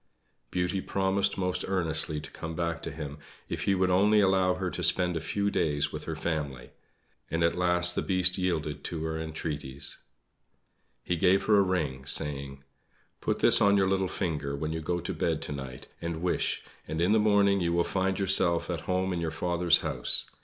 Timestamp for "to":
2.21-2.31, 2.81-2.89, 4.71-4.81, 8.85-9.03, 14.99-15.13, 15.43-15.51